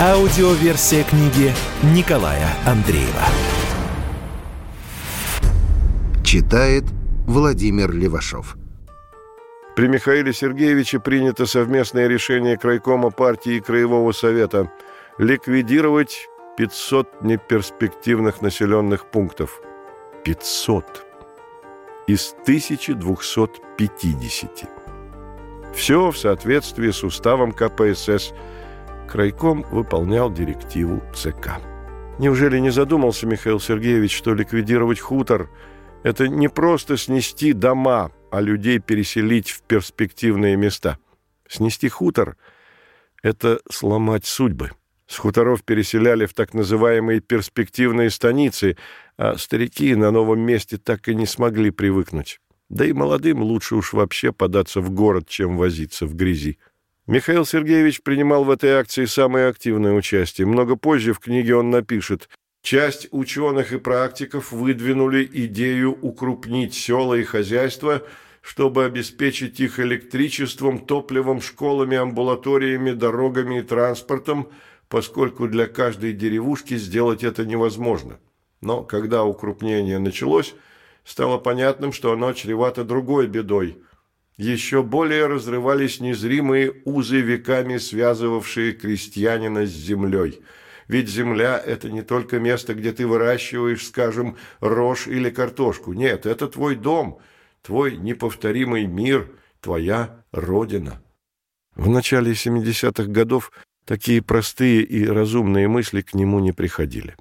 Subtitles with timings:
[0.00, 1.52] Аудиоверсия книги
[1.94, 3.26] Николая Андреева.
[6.24, 6.84] Читает
[7.26, 8.56] Владимир Левашов.
[9.76, 14.72] При Михаиле Сергеевиче принято совместное решение Крайкома партии и Краевого совета
[15.18, 19.60] ликвидировать 500 неперспективных населенных пунктов.
[20.24, 21.06] 500
[22.08, 24.64] из 1250.
[25.74, 28.32] Все в соответствии с уставом КПСС.
[29.12, 31.60] Крайком выполнял директиву ЦК.
[32.18, 35.50] Неужели не задумался Михаил Сергеевич, что ликвидировать хутор–
[36.02, 40.96] это не просто снести дома, а людей переселить в перспективные места?
[41.46, 42.38] Снести хутор–
[43.22, 44.70] это сломать судьбы.
[45.06, 48.78] С хуторов переселяли в так называемые перспективные станицы,
[49.18, 52.40] а старики на новом месте так и не смогли привыкнуть.
[52.70, 56.58] Да и молодым лучше уж вообще податься в город, чем возиться в грязи.
[57.08, 60.46] Михаил Сергеевич принимал в этой акции самое активное участие.
[60.46, 62.28] Много позже в книге он напишет
[62.62, 68.02] «Часть ученых и практиков выдвинули идею укрупнить села и хозяйства,
[68.40, 74.50] чтобы обеспечить их электричеством, топливом, школами, амбулаториями, дорогами и транспортом,
[74.88, 78.20] поскольку для каждой деревушки сделать это невозможно.
[78.60, 80.54] Но когда укрупнение началось,
[81.02, 83.82] стало понятным, что оно чревато другой бедой.
[84.36, 90.40] Еще более разрывались незримые узы веками, связывавшие крестьянина с землей.
[90.88, 95.92] Ведь земля– это не только место, где ты выращиваешь, скажем, рожь или картошку.
[95.92, 97.20] Нет, это твой дом,
[97.62, 99.30] твой неповторимый мир,
[99.60, 101.02] твоя родина.
[101.74, 103.52] В начале 70-х годов
[103.86, 107.16] такие простые и разумные мысли к нему не приходили.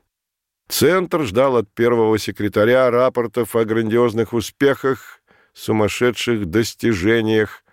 [0.68, 5.21] Центр ждал от первого секретаря рапортов о грандиозных успехах,
[5.53, 7.63] сумасшедших достижениях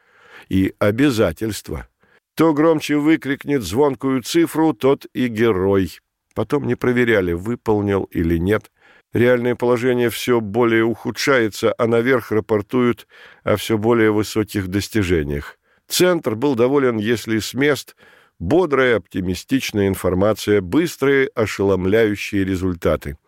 [0.49, 1.89] и обязательства.
[2.35, 5.99] Кто громче выкрикнет звонкую цифру, тот и герой.
[6.35, 8.71] Потом не проверяли, выполнил или нет.
[9.13, 13.09] Реальное положение все более ухудшается, а наверх рапортуют
[13.43, 15.59] о все более высоких достижениях.
[15.89, 17.97] Центр был доволен, если с мест–
[18.39, 23.19] Бодрая, оптимистичная информация, быстрые, ошеломляющие результаты.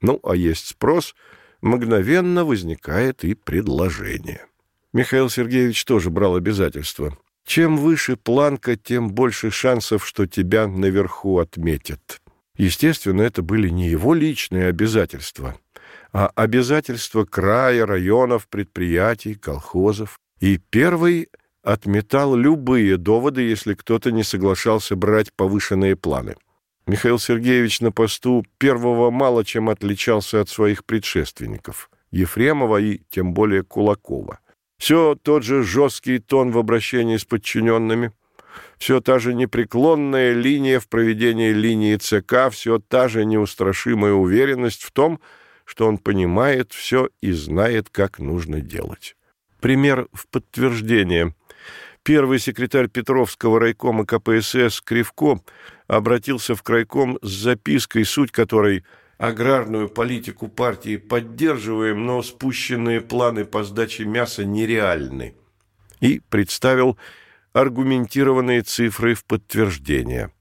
[0.00, 1.16] Ну, а есть спрос,
[1.60, 4.46] мгновенно возникает и предложение.
[4.92, 7.16] Михаил Сергеевич тоже брал обязательства.
[7.44, 12.20] Чем выше планка, тем больше шансов, что тебя наверху отметят.
[12.56, 15.56] Естественно, это были не его личные обязательства,
[16.12, 20.18] а обязательства края, районов, предприятий, колхозов.
[20.40, 21.28] И первый
[21.62, 26.36] отметал любые доводы, если кто-то не соглашался брать повышенные планы.
[26.90, 33.62] Михаил Сергеевич на посту первого мало чем отличался от своих предшественников– Ефремова и тем более
[33.62, 34.40] Кулакова.
[34.76, 38.10] Все тот же жесткий тон в обращении с подчиненными,
[38.76, 44.90] все та же непреклонная линия в проведении линии ЦК, все та же неустрашимая уверенность в
[44.90, 45.20] том,
[45.64, 49.14] что он понимает все и знает, как нужно делать.
[49.60, 51.36] Пример в подтверждение–
[52.10, 55.40] Первый секретарь Петровского райкома КПСС Кривко
[55.86, 58.82] обратился в крайком с запиской, суть которой
[59.16, 65.36] аграрную политику партии поддерживаем, но спущенные планы по сдаче мяса нереальны.
[66.00, 66.98] И представил
[67.52, 70.32] аргументированные цифры в подтверждение.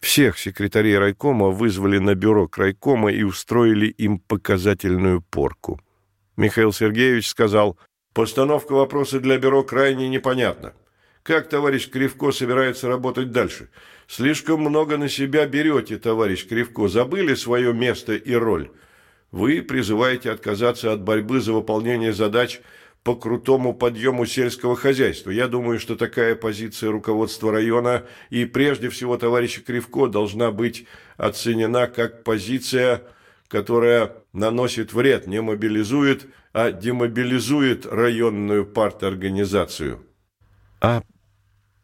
[0.00, 5.80] Всех секретарей райкома вызвали на бюро крайкома и устроили им показательную порку.
[6.36, 7.78] Михаил Сергеевич сказал,
[8.12, 10.74] «Постановка вопроса для бюро крайне непонятна.
[11.24, 13.70] Как товарищ Кривко собирается работать дальше?
[14.06, 16.86] Слишком много на себя берете, товарищ Кривко.
[16.86, 18.70] Забыли свое место и роль.
[19.30, 22.60] Вы призываете отказаться от борьбы за выполнение задач
[23.02, 25.30] по крутому подъему сельского хозяйства.
[25.30, 31.86] Я думаю, что такая позиция руководства района и прежде всего товарища Кривко должна быть оценена
[31.86, 33.02] как позиция,
[33.48, 40.04] которая наносит вред, не мобилизует, а демобилизует районную парторганизацию.
[40.82, 41.00] А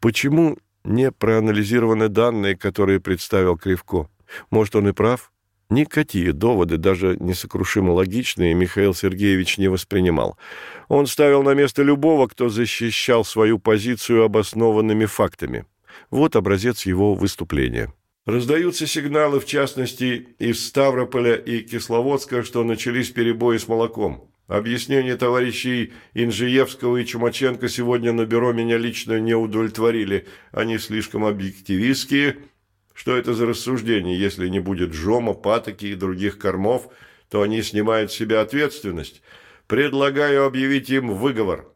[0.00, 4.08] Почему не проанализированы данные, которые представил Кривко?
[4.50, 5.31] Может, он и прав?
[5.69, 10.37] Никакие доводы, даже несокрушимо логичные, Михаил Сергеевич не воспринимал.
[10.88, 15.67] Он ставил на место любого, кто защищал свою позицию обоснованными фактами.
[16.11, 17.93] Вот образец его выступления.
[18.26, 24.30] Раздаются сигналы, в частности, из Ставрополя и Кисловодска, что начались перебои с молоком.
[24.50, 30.26] Объяснения товарищей Инжиевского и Чумаченко сегодня на бюро меня лично не удовлетворили.
[30.50, 32.37] Они слишком объективистские.
[32.93, 34.19] Что это за рассуждение?
[34.19, 36.88] Если не будет жома, патоки и других кормов,
[37.29, 39.23] то они снимают с себя ответственность.
[39.69, 41.69] Предлагаю объявить им выговор.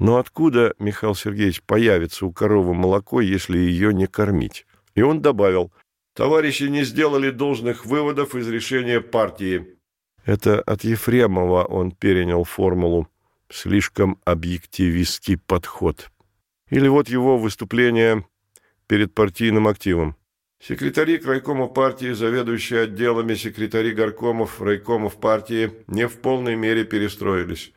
[0.00, 4.66] Но откуда, Михаил Сергеевич, появится у коровы молоко, если ее не кормить?
[4.96, 5.72] И он добавил,
[6.12, 9.73] товарищи не сделали должных выводов из решения партии.
[10.24, 13.08] Это от Ефремова он перенял формулу
[13.50, 16.10] «слишком объективистский подход».
[16.70, 18.26] Или вот его выступление
[18.86, 20.16] перед партийным активом.
[20.60, 27.74] Секретари крайкома партии, заведующие отделами, секретари горкомов, райкомов партии не в полной мере перестроились.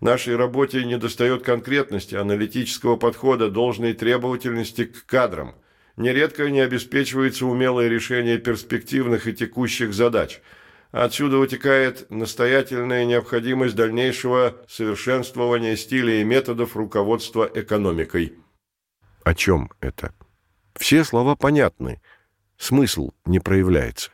[0.00, 5.54] Нашей работе недостает конкретности, аналитического подхода, должной требовательности к кадрам.
[5.98, 10.40] Нередко не обеспечивается умелое решение перспективных и текущих задач–
[10.92, 18.34] Отсюда вытекает настоятельная необходимость дальнейшего совершенствования стиля и методов руководства экономикой.
[19.22, 20.12] О чем это?
[20.74, 22.00] Все слова понятны,
[22.56, 24.10] смысл не проявляется.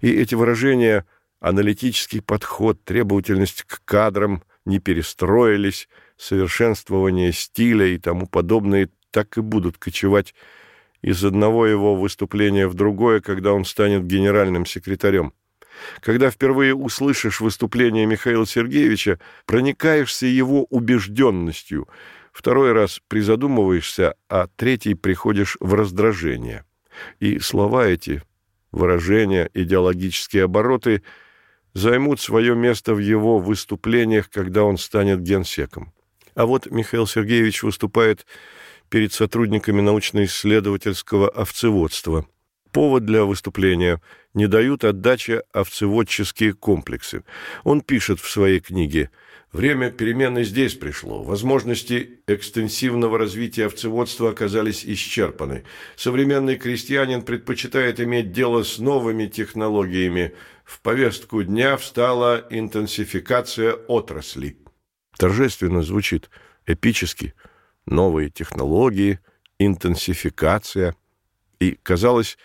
[0.00, 1.06] И эти выражения
[1.40, 9.78] «аналитический подход», «требовательность к кадрам» не перестроились, совершенствование стиля и тому подобное так и будут
[9.78, 10.34] кочевать
[11.02, 15.32] из одного его выступления в другое, когда он станет генеральным секретарем.
[16.00, 21.88] Когда впервые услышишь выступление Михаила Сергеевича, проникаешься его убежденностью,
[22.32, 26.64] второй раз призадумываешься, а третий приходишь в раздражение.
[27.20, 28.22] И слова эти,
[28.72, 31.02] выражения, идеологические обороты
[31.74, 35.92] займут свое место в его выступлениях, когда он станет генсеком.
[36.34, 38.26] А вот Михаил Сергеевич выступает
[38.88, 42.26] перед сотрудниками научно-исследовательского овцеводства–
[42.76, 44.02] повод для выступления,
[44.34, 47.24] не дают отдачи овцеводческие комплексы.
[47.64, 49.08] Он пишет в своей книге
[49.50, 51.22] «Время перемены здесь пришло.
[51.22, 55.64] Возможности экстенсивного развития овцеводства оказались исчерпаны.
[55.96, 60.34] Современный крестьянин предпочитает иметь дело с новыми технологиями.
[60.66, 64.58] В повестку дня встала интенсификация отрасли».
[65.16, 66.28] Торжественно звучит,
[66.66, 67.32] эпически.
[67.86, 69.18] Новые технологии,
[69.58, 70.94] интенсификация.
[71.58, 72.36] И, казалось,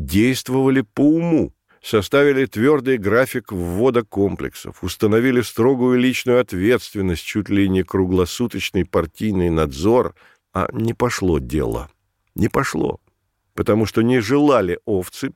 [0.00, 1.52] действовали по уму,
[1.82, 10.14] составили твердый график ввода комплексов, установили строгую личную ответственность, чуть ли не круглосуточный партийный надзор,
[10.52, 11.90] а не пошло дело.
[12.34, 13.00] Не пошло,
[13.54, 15.32] потому что не желали овцы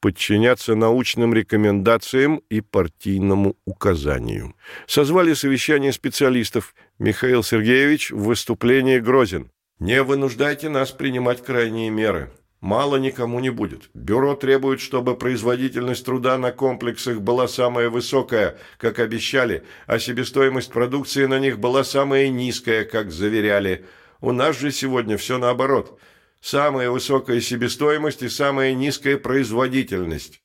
[0.00, 4.54] подчиняться научным рекомендациям и партийному указанию.
[4.86, 6.74] Созвали совещание специалистов.
[6.98, 9.50] Михаил Сергеевич в выступлении грозен.
[9.78, 12.30] «Не вынуждайте нас принимать крайние меры
[12.60, 13.90] мало никому не будет.
[13.94, 21.26] Бюро требует, чтобы производительность труда на комплексах была самая высокая, как обещали, а себестоимость продукции
[21.26, 23.84] на них была самая низкая, как заверяли.
[24.20, 25.98] У нас же сегодня все наоборот.
[26.40, 30.42] Самая высокая себестоимость и самая низкая производительность.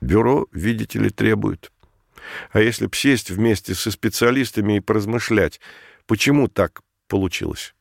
[0.00, 1.72] Бюро, видите ли, требует.
[2.52, 5.60] А если б сесть вместе со специалистами и поразмышлять,
[6.06, 7.74] почему так получилось?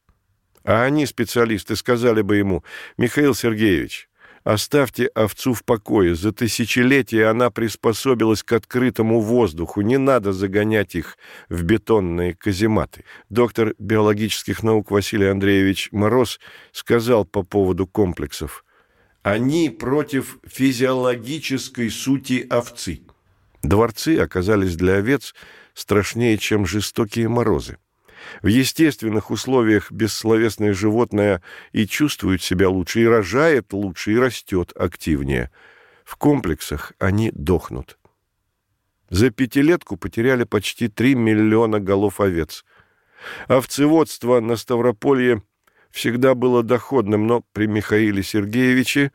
[0.69, 2.63] А они, специалисты, сказали бы ему,
[2.95, 4.07] «Михаил Сергеевич,
[4.43, 6.13] оставьте овцу в покое.
[6.13, 9.81] За тысячелетия она приспособилась к открытому воздуху.
[9.81, 11.17] Не надо загонять их
[11.49, 13.03] в бетонные казематы».
[13.31, 16.39] Доктор биологических наук Василий Андреевич Мороз
[16.71, 18.63] сказал по поводу комплексов,
[19.23, 23.01] «Они против физиологической сути овцы».
[23.63, 25.33] Дворцы оказались для овец
[25.73, 27.79] страшнее, чем жестокие морозы.
[28.41, 35.51] В естественных условиях бессловесное животное и чувствует себя лучше, и рожает лучше, и растет активнее.
[36.03, 37.97] В комплексах они дохнут.
[39.09, 42.63] За пятилетку потеряли почти 3 миллиона голов овец.
[43.47, 45.41] Овцеводство на Ставрополье
[45.91, 49.11] всегда было доходным, но при Михаиле Сергеевиче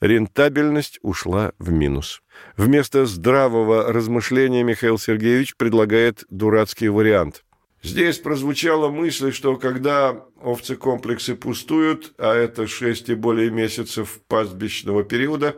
[0.00, 2.22] рентабельность ушла в минус.
[2.56, 7.45] Вместо здравого размышления Михаил Сергеевич предлагает дурацкий вариант.
[7.86, 15.56] Здесь прозвучала мысль, что когда овцы-комплексы пустуют, а это шесть и более месяцев пастбищного периода,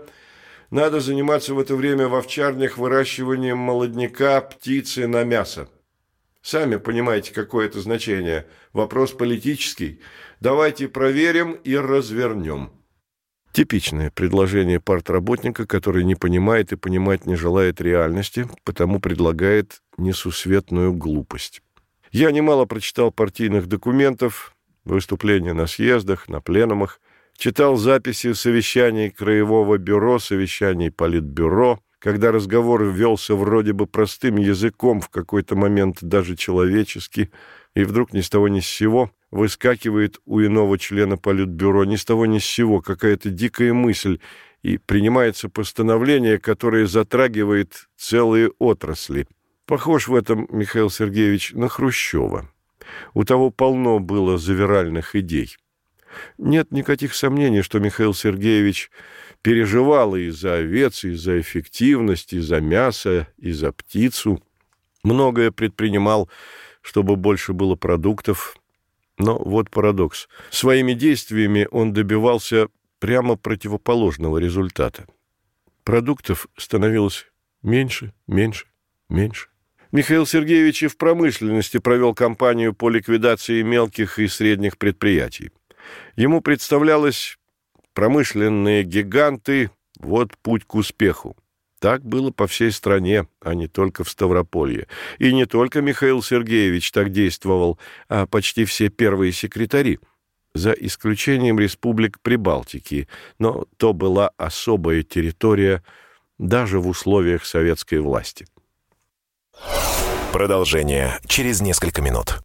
[0.71, 5.71] надо заниматься в это время в овчарнях выращиванием молодняка, птицы на мясо.
[6.43, 8.47] Сами понимаете, какое это значение.
[8.75, 10.01] Вопрос политический.
[10.41, 12.71] Давайте проверим и развернем.
[13.53, 21.63] Типичное предложение партработника, который не понимает и понимать не желает реальности, потому предлагает несусветную глупость.
[22.11, 27.01] Я немало прочитал партийных документов, выступления на съездах, на пленумах,
[27.37, 35.09] читал записи совещаний Краевого бюро, совещаний Политбюро, когда разговор велся вроде бы простым языком, в
[35.09, 37.31] какой-то момент даже человечески,
[37.75, 42.05] и вдруг ни с того ни с сего выскакивает у иного члена Политбюро ни с
[42.05, 44.21] того ни с сего какая-то дикая мысль,
[44.63, 49.27] и принимается постановление, которое затрагивает целые отрасли.
[49.69, 52.51] Похож в этом Михаил Сергеевич на Хрущева.
[53.13, 55.59] У того полно было завиральных идей.
[56.39, 58.91] Нет никаких сомнений, что Михаил Сергеевич
[59.43, 64.43] переживал и за овец, и за эффективность, и за мясо, и за птицу.
[65.03, 66.31] Многое предпринимал,
[66.81, 68.57] чтобы больше было продуктов.
[69.19, 70.29] Но вот парадокс.
[70.49, 72.69] Своими действиями он добивался
[73.01, 75.07] прямо противоположного результата.
[75.85, 77.27] Продуктов становилось
[77.61, 78.65] меньше, меньше,
[79.11, 79.49] меньше.
[79.91, 85.51] Михаил Сергеевич и в промышленности провел кампанию по ликвидации мелких и средних предприятий.
[86.15, 87.39] Ему представлялось
[87.95, 91.37] промышленные гиганты– вот путь к успеху.
[91.81, 94.89] Так было по всей стране, а не только в Ставрополье.
[95.19, 97.79] И не только Михаил Сергеевич так действовал,
[98.09, 100.01] а почти все первые секретари,
[100.55, 105.83] за исключением республик Прибалтики, но то была особая территория
[106.39, 108.47] даже в условиях советской власти.
[110.33, 112.41] Продолжение через несколько минут.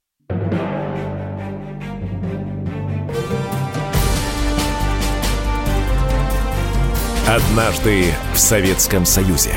[7.28, 9.56] Однажды в Советском Союзе.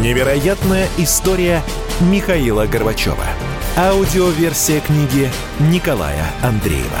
[0.00, 1.62] Невероятная история
[2.00, 3.26] Михаила Горбачева.
[3.76, 7.00] Аудиоверсия книги Николая Андреева.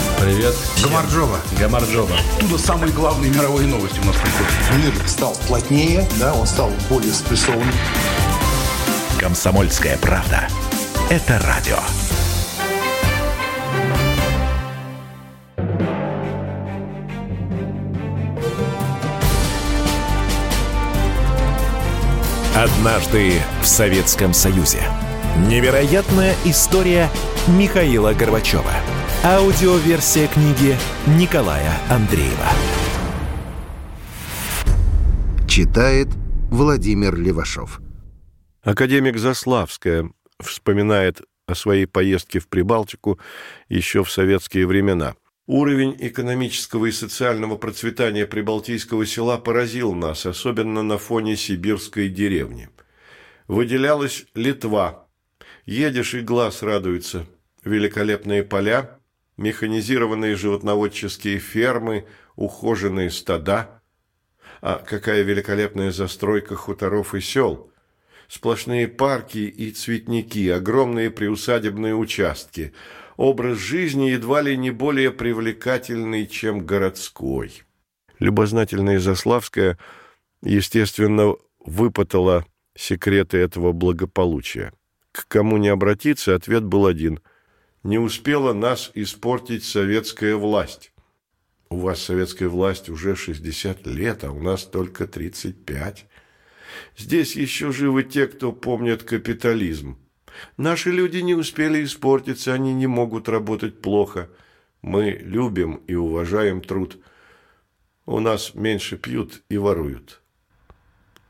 [0.21, 0.53] Привет.
[0.83, 1.39] Гамарджоба.
[1.59, 2.15] Гамарджоба.
[2.37, 4.53] Оттуда самые главные мировые новости у нас приходят.
[4.77, 7.73] Мир стал плотнее, да, он стал более спрессованным.
[9.19, 10.47] Комсомольская правда.
[11.09, 11.79] Это радио.
[22.55, 24.83] Однажды в Советском Союзе.
[25.47, 27.09] Невероятная история
[27.47, 28.71] Михаила Горбачева.
[29.23, 30.75] Аудиоверсия книги
[31.05, 32.49] Николая Андреева.
[35.47, 36.07] Читает
[36.49, 37.81] Владимир Левашов.
[38.63, 40.09] Академик Заславская
[40.39, 43.19] вспоминает о своей поездке в Прибалтику
[43.69, 45.13] еще в советские времена.
[45.45, 52.69] Уровень экономического и социального процветания прибалтийского села поразил нас, особенно на фоне сибирской деревни.
[53.47, 55.05] Выделялась Литва.
[55.67, 57.27] Едешь и глаз радуется.
[57.63, 58.97] Великолепные поля,
[59.41, 62.05] механизированные животноводческие фермы,
[62.35, 63.81] ухоженные стада.
[64.61, 67.67] А какая великолепная застройка хуторов и сел–
[68.31, 72.71] Сплошные парки и цветники, огромные приусадебные участки.
[73.17, 77.63] Образ жизни едва ли не более привлекательный, чем городской.
[78.19, 79.77] Любознательная Заславская,
[80.41, 84.71] естественно, выпытала секреты этого благополучия.
[85.11, 87.19] К кому не обратиться, ответ был один.
[87.83, 90.91] Не успела нас испортить советская власть.
[91.69, 96.05] У вас советская власть уже 60 лет, а у нас только 35.
[96.97, 99.97] Здесь еще живы те, кто помнят капитализм.
[100.57, 104.29] Наши люди не успели испортиться, они не могут работать плохо.
[104.81, 106.97] Мы любим и уважаем труд.
[108.05, 110.21] У нас меньше пьют и воруют.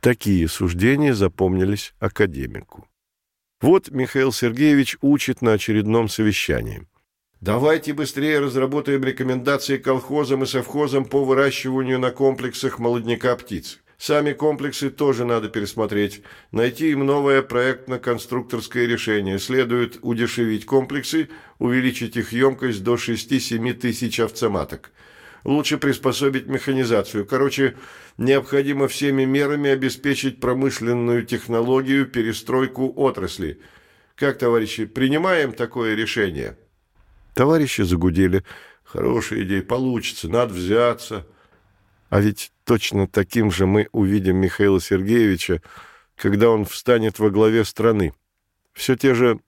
[0.02, 2.88] Такие суждения запомнились академику.
[3.62, 6.88] Вот Михаил Сергеевич учит на очередном совещании.
[7.42, 13.80] Давайте быстрее разработаем рекомендации колхозам и совхозам по выращиванию на комплексах молодняка птиц.
[14.00, 16.24] Сами комплексы тоже надо пересмотреть.
[16.52, 19.38] Найти им новое проектно-конструкторское решение.
[19.38, 24.92] Следует удешевить комплексы, увеличить их емкость до 6-7 тысяч овцематок.
[25.44, 27.26] Лучше приспособить механизацию.
[27.26, 27.76] Короче,
[28.18, 33.60] необходимо всеми мерами обеспечить промышленную технологию, перестройку отрасли.
[34.16, 36.58] Как, товарищи, принимаем такое решение?
[37.34, 38.44] Товарищи загудели.
[38.84, 41.26] Хорошая идея, получится, надо взяться.
[42.10, 45.62] А ведь точно таким же мы увидим Михаила Сергеевича,
[46.16, 48.14] когда он встанет во главе страны.
[48.74, 49.40] Все те же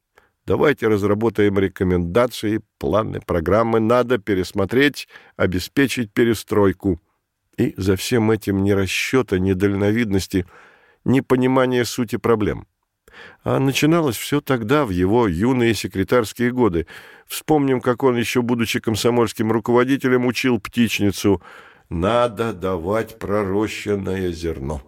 [0.46, 5.08] «давайте разработаем рекомендации, планы, программы, надо пересмотреть,
[5.38, 7.00] обеспечить перестройку».
[7.58, 10.46] И за всем этим ни расчета, ни дальновидности,
[11.06, 12.68] ни понимания сути проблем.
[13.44, 16.88] А начиналось все тогда, в его юные секретарские годы.
[17.28, 21.42] Вспомним, как он, еще будучи комсомольским руководителем, учил птичницу
[21.90, 24.82] «надо давать пророщенное зерно».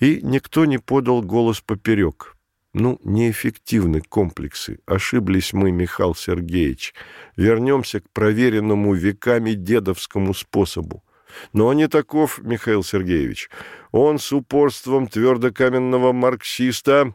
[0.00, 2.33] И никто не подал голос поперек.
[2.74, 4.80] Ну, неэффективны комплексы.
[4.84, 6.92] Ошиблись мы, Михаил Сергеевич.
[7.36, 11.04] Вернемся к проверенному веками дедовскому способу.
[11.52, 13.48] Но не таков, Михаил Сергеевич.
[13.92, 17.14] Он с упорством твердокаменного марксиста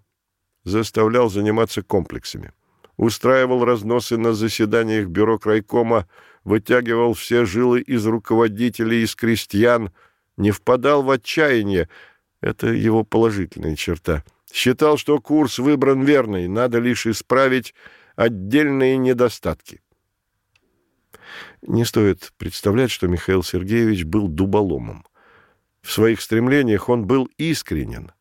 [0.63, 2.53] заставлял заниматься комплексами.
[2.95, 6.07] Устраивал разносы на заседаниях бюро крайкома,
[6.45, 9.91] вытягивал все жилы из руководителей, из крестьян,
[10.37, 11.89] не впадал в отчаяние.
[12.39, 14.23] Это его положительная черта.
[14.51, 17.74] Считал, что курс выбран верный, надо лишь исправить
[18.15, 19.82] отдельные недостатки.
[21.62, 25.06] Не стоит представлять, что Михаил Сергеевич был дуболомом.
[25.82, 28.12] В своих стремлениях он был искренен.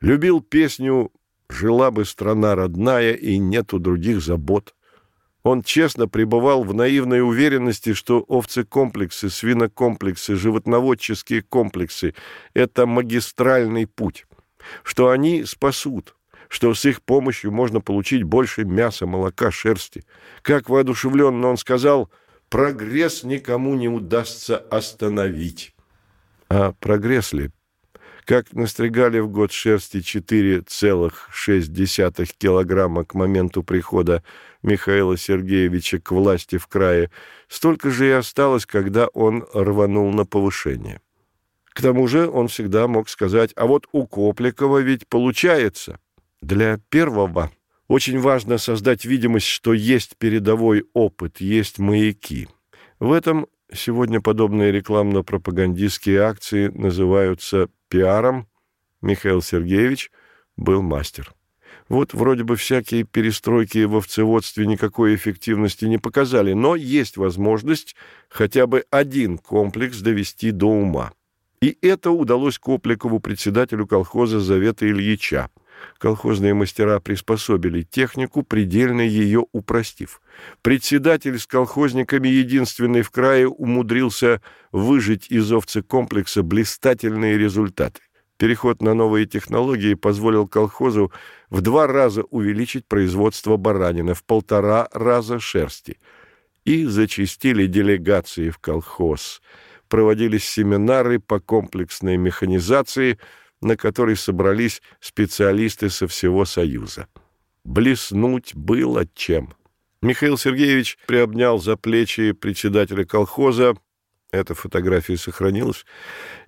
[0.00, 1.10] Любил песню
[1.48, 4.74] «Жила бы страна родная, и нету других забот».
[5.42, 12.14] Он честно пребывал в наивной уверенности, что овцекомплексы, свинокомплексы, животноводческие комплексы–
[12.54, 14.24] это магистральный путь,
[14.82, 16.16] что они спасут,
[16.48, 20.04] что с их помощью можно получить больше мяса, молока, шерсти.
[20.42, 22.10] Как воодушевленно он сказал–
[22.52, 25.74] прогресс никому не удастся остановить.
[26.50, 27.50] А прогресс ли?
[28.26, 34.22] Как настригали в год шерсти 4,6 килограмма к моменту прихода
[34.62, 37.10] Михаила Сергеевича к власти в крае,
[37.48, 41.00] столько же и осталось, когда он рванул на повышение.
[41.72, 45.98] К тому же он всегда мог сказать, а вот у Копликова ведь получается.
[46.40, 47.50] Для первого
[47.88, 52.48] очень важно создать видимость, что есть передовой опыт, есть маяки.
[52.98, 58.48] В этом сегодня подобные рекламно-пропагандистские акции называются пиаром.
[59.00, 60.10] Михаил Сергеевич
[60.56, 61.32] был мастер.
[61.88, 67.96] Вот вроде бы всякие перестройки в овцеводстве никакой эффективности не показали, но есть возможность
[68.28, 71.12] хотя бы один комплекс довести до ума.
[71.62, 75.48] И это удалось Копликову, председателю колхоза Завета Ильича–
[75.98, 80.20] Колхозные мастера приспособили технику, предельно ее упростив.
[80.62, 84.40] Председатель с колхозниками единственный в крае умудрился
[84.72, 88.00] выжить из овцы комплекса блистательные результаты.
[88.36, 91.12] Переход на новые технологии позволил колхозу
[91.50, 95.98] в два раза увеличить производство баранины, в полтора раза шерсти.
[96.64, 99.40] И зачистили делегации в колхоз.
[99.92, 103.18] Проводились семинары по комплексной механизации–
[103.62, 107.06] на который собрались специалисты со всего Союза.
[107.64, 109.54] Блеснуть было чем.
[110.02, 113.74] Михаил Сергеевич приобнял за плечи председателя колхоза,
[114.32, 115.86] эта фотография сохранилась,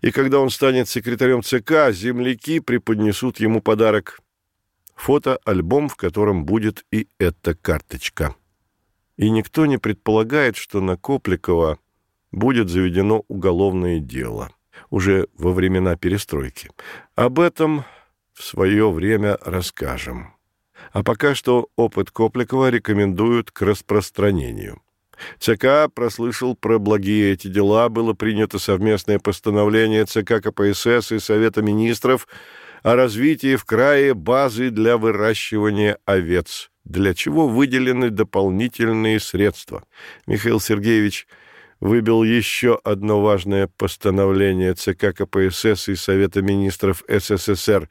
[0.01, 4.21] и когда он станет секретарем ЦК, земляки преподнесут ему подарок–
[4.97, 8.35] фотоальбом, в котором будет и эта карточка.
[9.17, 11.79] И никто не предполагает, что на Копликова
[12.35, 14.51] будет заведено уголовное дело
[14.91, 16.71] уже во времена перестройки.
[17.15, 17.85] Об этом
[18.33, 20.35] в свое время расскажем.
[20.93, 24.83] А пока что опыт Копликова рекомендуют к распространению.
[25.39, 32.27] ЦК прослышал про благие эти дела, было принято совместное постановление ЦК КПСС и Совета министров
[32.83, 39.85] о развитии в крае базы для выращивания овец, для чего выделены дополнительные средства.
[40.27, 41.29] Михаил Сергеевич
[41.81, 47.89] выбил еще одно важное постановление ЦК КПСС и Совета министров СССР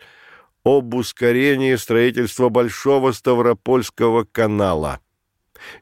[0.63, 5.00] об ускорении строительства Большого Ставропольского канала.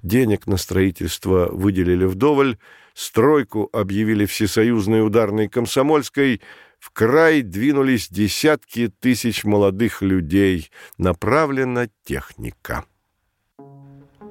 [0.02, 2.58] Денег на строительство выделили вдоволь,
[2.94, 6.42] стройку объявили всесоюзной ударной комсомольской,
[6.80, 12.86] в край двинулись десятки тысяч молодых людей, направлена техника.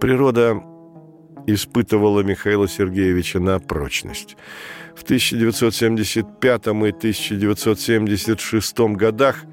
[0.00, 0.60] Природа
[1.54, 4.36] испытывала Михаила Сергеевича на прочность.
[4.94, 9.44] В 1975 и 1976 годах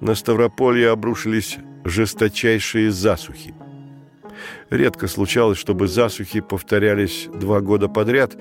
[0.00, 3.54] на Ставрополье обрушились жесточайшие засухи.
[4.70, 8.36] Редко случалось, чтобы засухи повторялись два года подряд,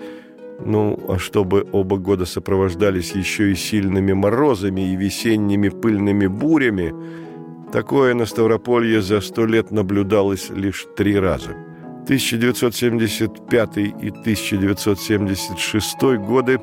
[0.65, 6.93] ну, а чтобы оба года сопровождались еще и сильными морозами и весенними пыльными бурями,
[7.72, 11.56] такое на Ставрополье за сто лет наблюдалось лишь три раза–
[12.04, 16.60] 1975 и 1976 годы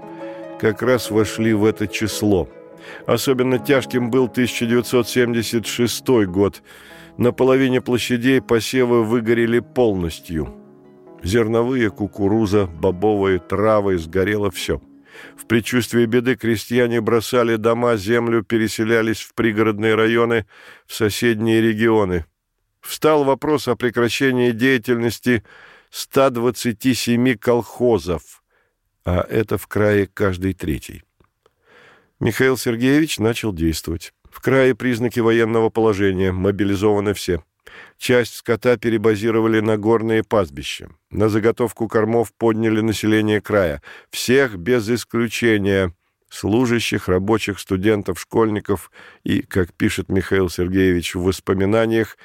[0.60, 2.48] как раз вошли в это число.
[3.06, 6.62] Особенно тяжким был 1976 год.
[7.16, 10.54] На половине площадей посевы выгорели полностью.
[11.22, 14.80] Зерновые, кукуруза, бобовые, травы, сгорело все.
[15.36, 20.46] В предчувствии беды крестьяне бросали дома, землю, переселялись в пригородные районы,
[20.86, 22.24] в соседние регионы.
[22.80, 25.44] Встал вопрос о прекращении деятельности
[25.90, 28.42] 127 колхозов,
[29.04, 31.02] а это в крае каждый третий.
[32.20, 34.12] Михаил Сергеевич начал действовать.
[34.30, 37.42] В крае признаки военного положения, мобилизованы все.
[37.98, 40.90] Часть скота перебазировали на горные пастбища.
[41.10, 43.82] На заготовку кормов подняли население края.
[44.10, 45.94] Всех без исключения.
[46.28, 48.92] Служащих, рабочих, студентов, школьников
[49.24, 52.16] и, как пишет Михаил Сергеевич в воспоминаниях,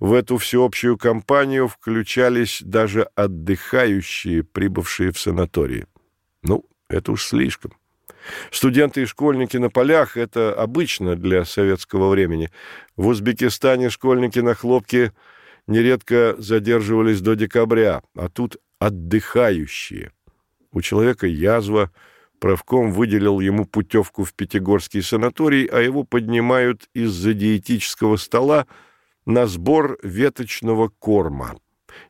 [0.00, 5.86] в эту всеобщую кампанию включались даже отдыхающие, прибывшие в санатории.
[6.42, 7.72] Ну, это уж слишком.
[8.50, 12.50] Студенты и школьники на полях– это обычно для советского времени.
[12.96, 15.12] В Узбекистане школьники на хлопке
[15.66, 20.12] нередко задерживались до декабря, а тут отдыхающие.
[20.72, 21.90] У человека язва,
[22.40, 28.66] правком выделил ему путевку в Пятигорский санаторий, а его поднимают из-за диетического стола
[29.26, 31.56] на сбор веточного корма.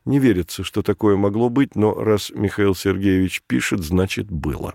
[0.05, 4.73] Не верится, что такое могло быть, но раз Михаил Сергеевич пишет, значит, было.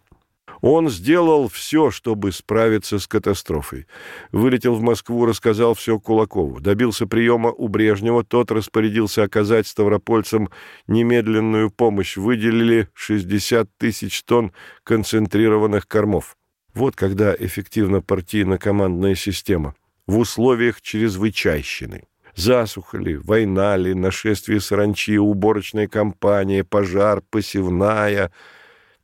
[0.61, 3.87] Он сделал все, чтобы справиться с катастрофой.
[4.31, 6.61] Вылетел в Москву, рассказал все Кулакову.
[6.61, 10.50] Добился приема у Брежнева, тот распорядился оказать ставропольцам
[10.87, 12.16] немедленную помощь.
[12.16, 14.53] Выделили 60 тысяч тонн
[14.85, 16.37] концентрированных кормов.
[16.74, 19.74] Вот когда эффективна партийно-командная система.
[20.07, 22.05] В условиях чрезвычайщины.
[22.40, 28.33] Засуха ли, война ли, нашествие саранчи, уборочная кампания, пожар, посевная—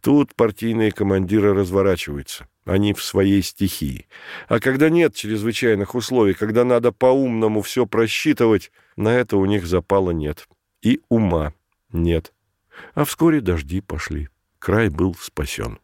[0.06, 2.46] Тут партийные командиры разворачиваются.
[2.64, 4.06] Они в своей стихии.
[4.46, 10.12] А когда нет чрезвычайных условий, когда надо по-умному все просчитывать, на это у них запала
[10.12, 10.46] нет.
[10.80, 11.54] И ума
[11.90, 12.32] нет.
[12.94, 14.28] А вскоре дожди пошли.
[14.60, 15.80] Край был спасен.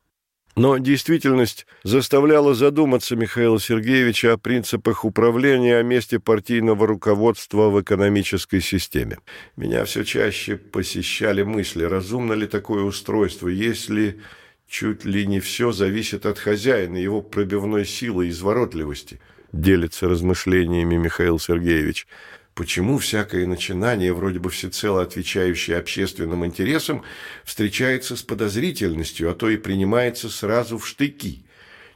[0.55, 8.61] Но действительность заставляла задуматься Михаила Сергеевича о принципах управления, о месте партийного руководства в экономической
[8.61, 9.19] системе.
[9.57, 14.21] Меня все чаще посещали мысли, разумно ли такое устройство, если
[14.69, 19.21] чуть ли не все зависит от хозяина, его пробивной силы и изворотливости,
[19.53, 22.07] делится размышлениями Михаил Сергеевич–
[22.55, 27.03] Почему всякое начинание, вроде бы всецело отвечающее общественным интересам,
[27.45, 31.47] встречается с подозрительностью, а то и принимается сразу в штыки?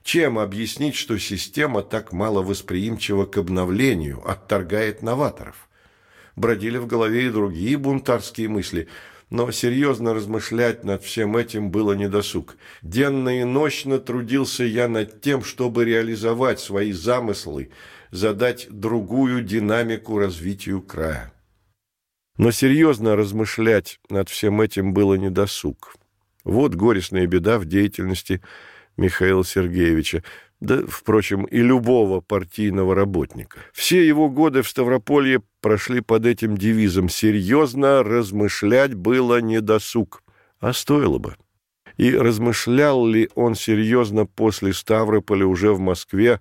[0.02, 5.68] Чем объяснить, что система так мало восприимчива к обновлению, отторгает новаторов?
[6.36, 8.88] Бродили в голове и другие бунтарские мысли–
[9.28, 12.56] но серьезно размышлять над всем этим было недосуг.
[12.82, 17.70] Денно и ночно трудился я над тем, чтобы реализовать свои замыслы,
[18.16, 21.32] задать другую динамику развитию края.
[22.38, 25.94] Но серьезно размышлять над всем этим было недосуг.
[26.44, 28.42] Вот горестная беда в деятельности
[28.96, 30.22] Михаила Сергеевича,
[30.60, 33.58] да, впрочем, и любого партийного работника.
[33.72, 40.22] Все его годы в Ставрополье прошли под этим девизом «серьезно размышлять было недосуг»,
[40.60, 41.36] а стоило бы.
[41.96, 46.40] И размышлял ли он серьезно после Ставрополя уже в Москве,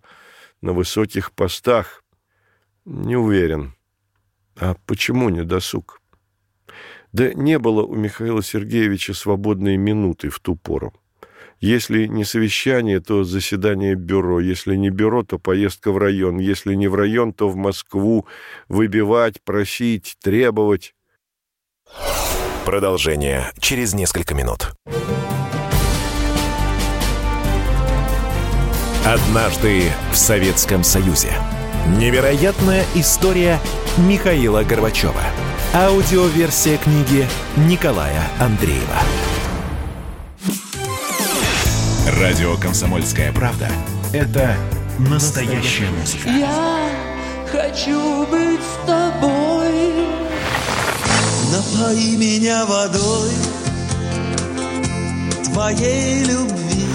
[0.65, 2.03] на высоких постах.
[2.85, 3.75] Не уверен.
[4.57, 6.01] А почему не досуг?
[7.13, 10.93] Да не было у Михаила Сергеевича свободной минуты в ту пору.
[11.61, 14.39] Если не совещание, то заседание бюро.
[14.41, 16.39] Если не бюро, то поездка в район.
[16.39, 18.27] Если не в район, то в Москву.
[18.67, 20.93] Выбивать, просить, требовать.
[22.65, 24.73] Продолжение через несколько минут.
[29.05, 31.31] Однажды в Советском Союзе.
[31.99, 33.59] Невероятная история
[33.97, 35.21] Михаила Горбачева.
[35.75, 38.97] Аудиоверсия книги Николая Андреева.
[42.19, 43.69] Радио «Комсомольская правда»—
[44.11, 44.57] это
[44.97, 46.27] настоящая музыка.
[46.27, 46.89] Я
[47.51, 49.93] хочу быть с тобой.
[51.51, 53.29] Напои меня водой
[55.43, 56.94] твоей любви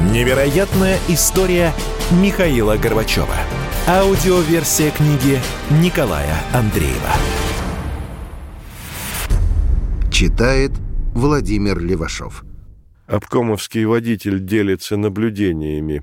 [0.00, 1.72] Невероятная история
[2.10, 3.36] Михаила Горбачева.
[3.86, 5.38] Аудиоверсия книги
[5.70, 7.12] Николая Андреева.
[10.10, 10.72] Читает
[11.14, 12.44] Владимир Левашов.
[13.06, 16.02] Обкомовский водитель делится наблюдениями.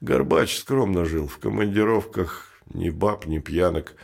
[0.00, 3.94] Горбач скромно жил в командировках, ни баб, ни пьянок.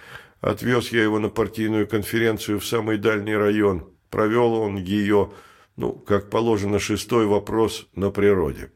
[0.41, 3.89] Отвез я его на партийную конференцию в самый дальний район.
[4.09, 5.33] Провел он ее,
[5.77, 8.71] ну, как положено, шестой вопрос на природе.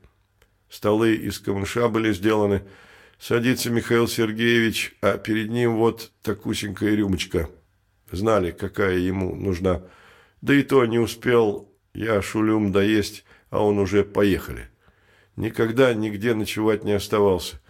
[0.71, 2.63] Столы из камыша были сделаны.
[3.19, 7.51] Садится Михаил Сергеевич, а перед ним вот такусенькая рюмочка.
[8.11, 9.83] Знали, какая ему нужна.
[10.41, 14.69] Да и то не успел я шулюм доесть, а он уже поехали.
[15.37, 17.61] Никогда нигде ночевать не оставался.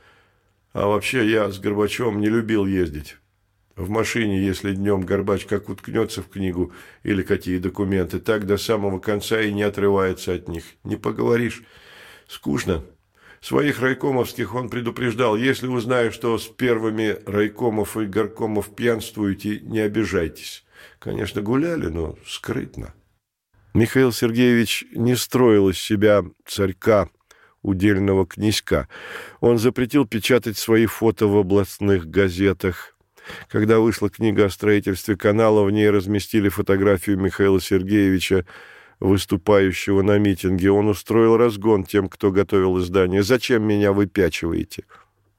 [0.73, 3.17] А вообще я с Горбачевым не любил ездить.
[3.77, 8.99] В машине, если днем Горбач как уткнется в книгу или какие документы, так до самого
[8.99, 10.65] конца и не отрывается от них.
[10.85, 11.63] Не поговоришь.
[12.31, 12.85] Скучно.
[13.41, 15.37] Своих райкомовских он предупреждал.
[15.37, 20.65] Если узнаю, что с первыми райкомов и горкомов пьянствуете, не обижайтесь.
[21.01, 22.95] Конечно, гуляли, но скрытно.
[23.75, 27.09] Михаил Сергеевич не строил из себя царька,
[27.63, 28.87] удельного князька.
[29.41, 32.97] Он запретил печатать свои фото в областных газетах.
[33.49, 38.47] Когда вышла книга о строительстве канала, в ней разместили фотографию Михаила Сергеевича,
[39.01, 40.71] выступающего на митинге.
[40.71, 43.23] Он устроил разгон тем, кто готовил издание.
[43.23, 44.85] «Зачем меня выпячиваете?»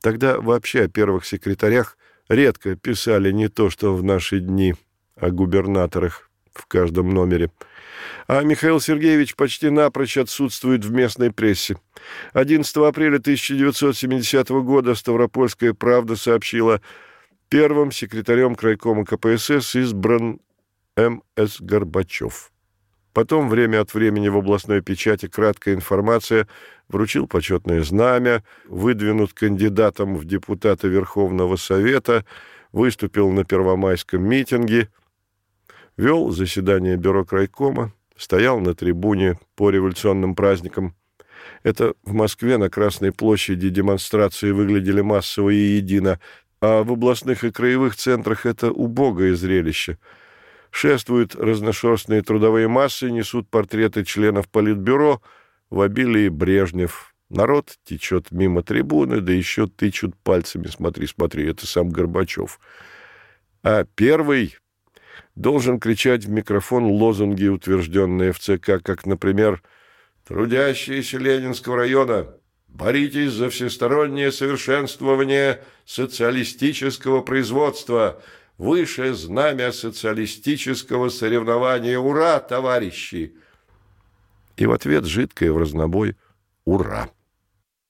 [0.02, 1.98] Тогда вообще о первых секретарях
[2.28, 4.76] редко писали не то, что в наши дни–
[5.22, 7.52] о губернаторах в каждом номере.
[8.28, 11.78] А Михаил Сергеевич почти напрочь отсутствует в местной прессе.
[12.34, 16.82] 11 апреля 1970 года «Ставропольская правда» сообщила,
[17.50, 20.40] первым секретарем крайкома КПСС избран
[20.96, 21.62] М.С.
[21.62, 22.51] Горбачев.
[23.14, 26.48] Потом время от времени в областной печати краткая информация
[26.88, 32.26] вручил почетное знамя, выдвинут кандидатом в депутаты Верховного Совета,
[32.72, 34.90] выступил на первомайском митинге–
[35.98, 40.96] вел заседание бюро крайкома, стоял на трибуне по революционным праздникам.
[41.64, 46.20] Это в Москве на Красной площади демонстрации выглядели массово и едино,
[46.60, 49.98] а в областных и краевых центрах это убогое зрелище.
[50.72, 55.22] Шествуют разношерстные трудовые массы, несут портреты членов Политбюро,
[55.70, 57.14] в обилии Брежнев.
[57.30, 60.68] Народ течет мимо трибуны, да еще тычут пальцами.
[60.68, 62.60] Смотри, смотри, это сам Горбачев.
[63.64, 64.58] А первый
[65.36, 69.62] должен кричать в микрофон лозунги, утвержденные в ЦК, как, например,
[70.28, 72.34] «Трудящиеся Ленинского района,
[72.68, 78.22] боритесь за всестороннее совершенствование социалистического производства,
[78.58, 81.98] высшее знамя социалистического соревнования.
[81.98, 83.36] Ура, товарищи!»
[84.58, 86.16] И в ответ жидкое в разнобой
[86.66, 87.10] «Ура!».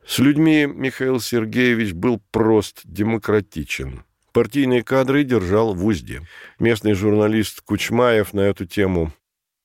[0.06, 6.21] С людьми Михаил Сергеевич был прост, демократичен– Партийные кадры держал в узде.
[6.58, 9.12] Местный журналист Кучмаев на эту тему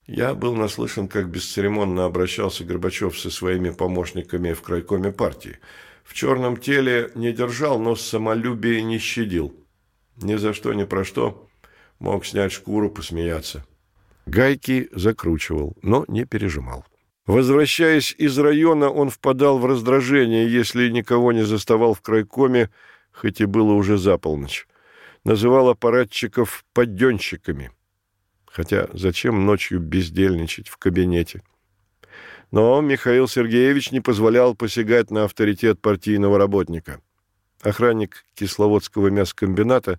[0.07, 5.59] я был наслышан, как бесцеремонно обращался Горбачев со своими помощниками в крайкоме партии.
[6.05, 9.55] В черном теле не держал, но самолюбие не щадил.
[10.17, 11.47] Ни за что, ни про что
[11.99, 13.65] мог снять шкуру, посмеяться.
[14.27, 16.85] Гайки закручивал, но не пережимал.
[17.27, 22.71] Возвращаясь из района, он впадал в раздражение, если никого не заставал в крайкоме,
[23.13, 24.67] хоть и было уже за полночь.
[25.25, 27.73] Называл аппаратчиков подденщиками.
[28.47, 31.43] Хотя зачем ночью бездельничать в кабинете?
[32.53, 37.01] Но Михаил Сергеевич не позволял посягать на авторитет партийного работника.
[37.67, 39.99] Охранник Кисловодского мясокомбината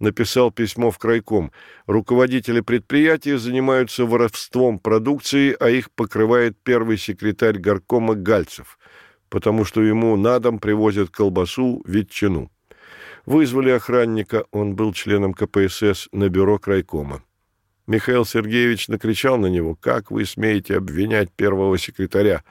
[0.00, 1.52] написал письмо в крайком.
[1.86, 8.80] Руководители предприятия занимаются воровством продукции, а их покрывает первый секретарь горкома Гальцев,
[9.28, 12.50] потому что ему на дом привозят колбасу, ветчину.
[13.26, 17.22] Вызвали охранника, он был членом КПСС на бюро крайкома.
[17.86, 22.42] Михаил Сергеевич накричал на него, «Как вы смеете обвинять первого секретаря?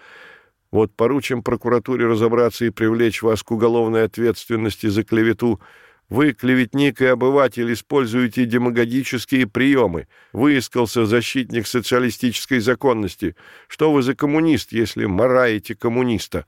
[0.73, 5.61] Вот поручим прокуратуре разобраться и привлечь вас к уголовной ответственности за клевету.
[6.09, 10.07] Вы, клеветник и обыватель, используете демагогические приемы.
[10.31, 13.35] Выискался защитник социалистической законности.
[13.67, 16.47] Что вы за коммунист, если мораете коммуниста?»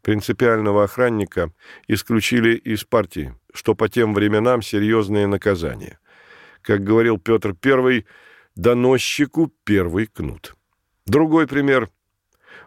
[0.00, 1.52] Принципиального охранника
[1.86, 5.98] исключили из партии что по тем временам серьезное наказание.
[6.62, 8.04] Как говорил Петр I,
[8.54, 10.54] доносчику первый кнут.
[11.06, 11.90] Другой пример.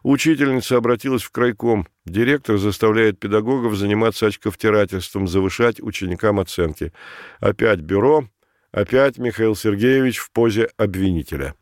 [0.04, 1.88] Учительница обратилась в крайком.
[2.06, 6.94] Директор заставляет педагогов заниматься очковтирательством, завышать ученикам оценки.
[7.40, 8.28] Опять бюро,
[8.72, 11.56] опять Михаил Сергеевич в позе обвинителя.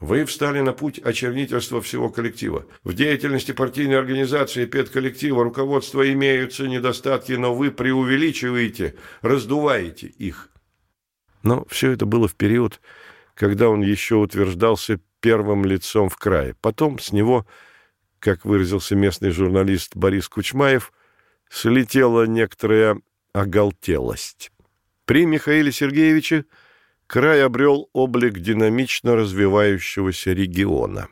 [0.00, 2.66] Вы встали на путь очернительства всего коллектива.
[2.82, 10.50] В деятельности партийной организации педколлектива руководства имеются недостатки, но вы преувеличиваете, раздуваете их.
[11.42, 12.80] Но все это было в период,
[13.34, 16.54] когда он еще утверждался первым лицом в крае.
[16.60, 17.46] Потом с него,
[18.18, 20.92] как выразился местный журналист Борис Кучмаев,
[21.48, 23.00] слетела некоторая
[23.32, 24.50] оголтелость.
[25.04, 26.46] При Михаиле Сергеевиче
[27.06, 31.08] край обрел облик динамично развивающегося региона.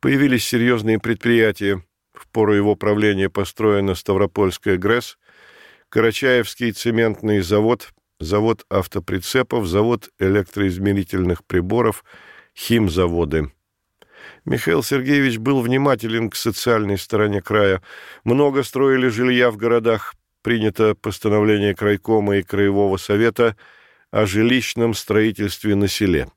[0.00, 1.82] Появились серьезные предприятия.
[2.12, 5.18] В пору его правления построена Ставропольская ГРЭС,
[5.88, 12.04] Карачаевский цементный завод, завод автоприцепов, завод электроизмерительных приборов,
[12.56, 13.50] химзаводы.
[14.44, 17.82] Михаил Сергеевич был внимателен к социальной стороне края.
[18.24, 20.14] Много строили жилья в городах.
[20.42, 23.56] Принято постановление крайкома и краевого совета
[24.10, 26.28] о жилищном строительстве на селе.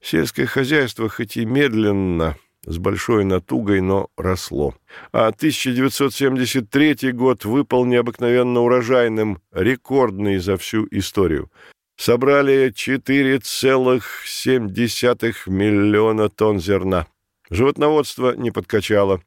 [0.00, 4.74] Сельское хозяйство, хоть и медленно, с большой натугой, но росло.
[5.12, 11.50] А 1973 год выпал необыкновенно урожайным, рекордный за всю историю.
[11.96, 17.06] Собрали 4,7 миллиона тонн зерна.
[17.50, 19.20] Животноводство не подкачало.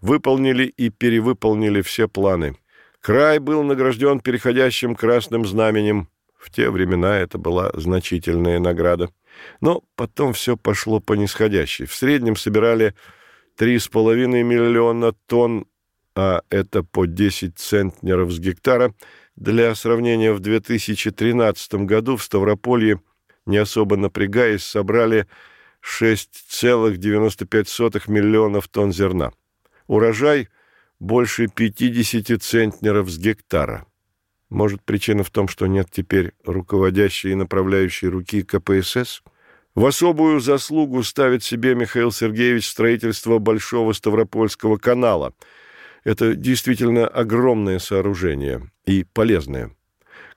[0.00, 2.56] Выполнили и перевыполнили все планы.
[3.00, 6.08] Край был награжден переходящим красным знаменем.
[6.38, 9.10] В те времена это была значительная награда.
[9.60, 11.86] Но потом все пошло по нисходящей.
[11.86, 12.94] В среднем собирали
[13.58, 15.66] 3,5 миллиона тонн,
[16.14, 18.94] а это по 10 центнеров с гектара.
[19.36, 23.00] Для сравнения, в 2013 году в Ставрополье,
[23.46, 25.26] не особо напрягаясь, собрали
[25.82, 29.32] 6,95 миллионов тонн зерна.
[29.86, 30.48] Урожай
[31.00, 33.86] больше 50 центнеров с гектара.
[34.50, 39.22] Может, причина в том, что нет теперь руководящей и направляющей руки КПСС?
[39.74, 45.34] В особую заслугу ставит себе Михаил Сергеевич строительство Большого Ставропольского канала.
[46.02, 49.70] Это действительно огромное сооружение и полезное.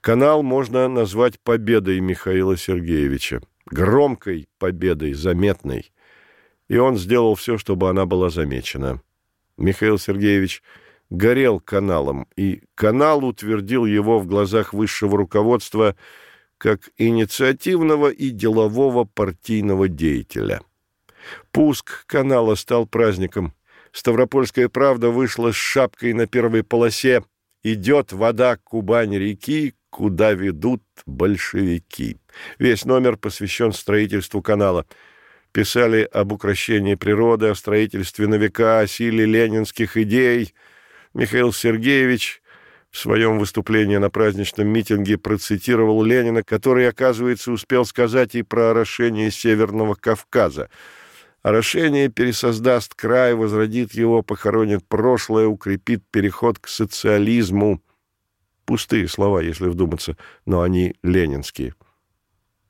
[0.02, 3.42] Канал можно назвать победой Михаила Сергеевича.
[3.66, 5.92] Громкой победой, заметной.
[6.68, 9.02] И он сделал все, чтобы она была замечена.
[9.58, 10.62] Михаил Сергеевич–
[11.12, 15.96] горел каналом, и канал утвердил его в глазах высшего руководства
[16.58, 20.62] как инициативного и делового партийного деятеля.
[21.52, 23.54] Пуск канала стал праздником.
[23.92, 27.24] Ставропольская правда вышла с шапкой на первой полосе
[27.62, 32.18] «Идет вода Кубань-реки, куда ведут большевики».
[32.58, 34.86] Весь номер посвящен строительству канала.
[35.52, 40.54] Писали об укращении природы, о строительстве на века, о силе ленинских идей–
[41.14, 42.42] Михаил Сергеевич
[42.90, 49.32] в своем выступлении на праздничном митинге процитировал Ленина, который, оказывается, успел сказать и про орошение
[49.32, 50.70] Северного Кавказа.
[51.42, 57.82] Орошение пересоздаст край, возродит его, похоронит прошлое, укрепит переход к социализму.
[58.66, 61.74] Пустые слова, если вдуматься, но они ленинские.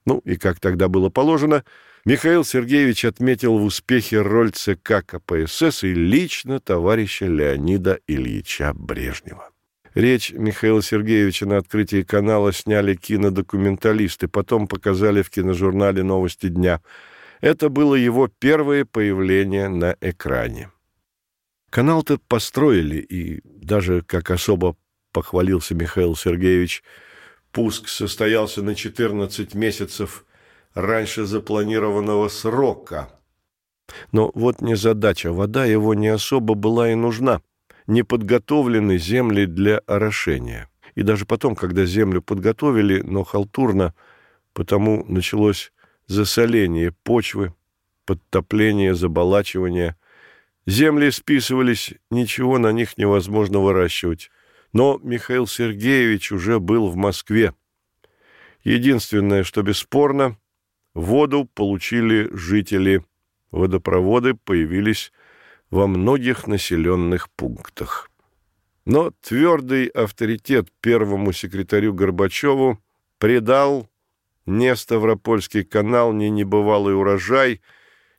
[0.06, 1.64] Ну, и как тогда было положено–
[2.04, 9.52] Михаил Сергеевич отметил в успехе роль ЦК КПСС и лично товарища Леонида Ильича Брежнева.
[9.94, 16.82] Речь Михаила Сергеевича на открытии канала сняли кинодокументалисты, потом показали в киножурнале «Новости дня».
[17.40, 20.72] Это было его первое появление на экране.
[21.70, 24.76] Канал-то построили, и даже, как особо
[25.12, 26.84] похвалился Михаил Сергеевич,
[27.52, 30.26] пуск состоялся на 14 месяцев
[30.74, 33.10] раньше запланированного срока.
[34.12, 37.42] Но вот не задача, вода его не особо была и нужна.
[37.88, 40.70] Не подготовлены земли для орошения.
[40.96, 43.94] И даже потом, когда землю подготовили, но халтурно,
[44.54, 45.72] потому началось
[46.08, 47.54] засоление почвы,
[48.06, 49.96] подтопление, заболачивание.
[50.66, 54.30] Земли списывались, ничего на них невозможно выращивать.
[54.74, 57.54] Но Михаил Сергеевич уже был в Москве.
[58.64, 60.38] Единственное, что бесспорно,
[60.94, 63.04] Воду получили жители.
[63.52, 65.12] Водопроводы появились
[65.70, 68.10] во многих населенных пунктах.
[68.86, 72.80] Но твердый авторитет первому секретарю Горбачеву
[73.20, 73.88] предал
[74.46, 77.62] не Ставропольский канал, не небывалый урожай,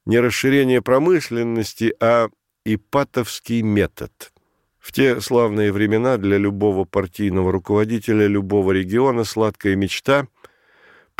[0.06, 2.28] не расширение промышленности, а
[2.64, 4.32] ипатовский метод.
[4.78, 10.26] В те славные времена для любого партийного руководителя любого региона сладкая мечта–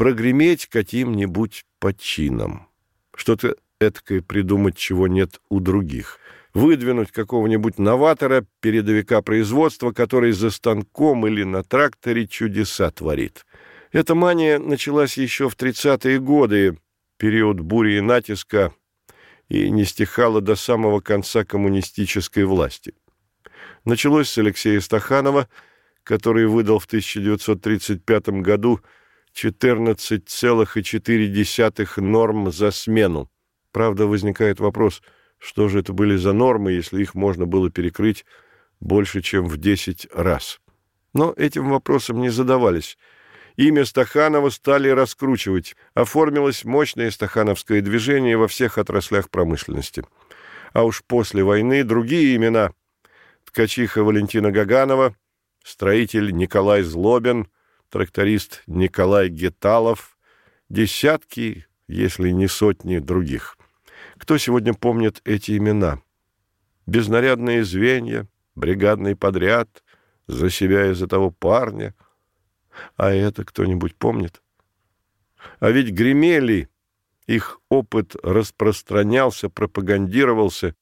[0.02, 2.66] прогреметь каким-нибудь подчином.
[3.14, 6.18] Что-то эткое придумать, чего нет у других.
[6.54, 13.46] Выдвинуть какого-нибудь новатора, передовика производства, который за станком или на тракторе чудеса творит.
[13.92, 16.76] Эта мания началась еще в 30-е годы,
[17.16, 18.74] период бури и натиска,
[19.48, 22.92] и не стихала до самого конца коммунистической власти.
[23.84, 25.48] Началось с Алексея Стаханова,
[26.02, 28.80] который выдал в 1935 году
[29.36, 33.28] 14,4 норм за смену.
[33.72, 35.02] Правда, возникает вопрос,
[35.38, 38.24] что же это были за нормы, если их можно было перекрыть
[38.80, 40.60] больше, чем в 10 раз.
[41.14, 42.98] Но этим вопросом не задавались.
[43.56, 45.76] Имя Стаханова стали раскручивать.
[45.94, 50.04] Оформилось мощное стахановское движение во всех отраслях промышленности.
[50.72, 52.72] А уж после войны другие имена.
[53.44, 55.14] Ткачиха Валентина Гаганова,
[55.62, 57.48] строитель Николай Злобин,
[57.92, 60.16] тракторист Николай Геталов,
[60.70, 63.58] десятки, если не сотни других.
[64.16, 66.00] Кто сегодня помнит эти имена?
[66.86, 69.84] Безнарядные звенья, бригадный подряд,
[70.26, 71.94] за себя и за того парня.
[72.96, 74.42] А это кто-нибудь помнит?
[75.60, 76.70] А ведь гремели,
[77.26, 80.74] их опыт распространялся, пропагандировался.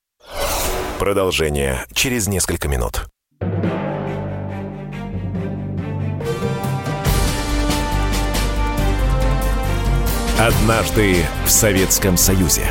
[1.01, 3.11] Продолжение через несколько минут.
[10.41, 12.63] Однажды в Советском Союзе.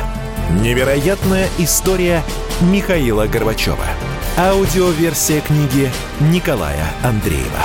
[0.60, 2.24] Невероятная история
[2.60, 3.86] Михаила Горбачева.
[4.36, 7.62] Аудиоверсия книги Николая Андреева.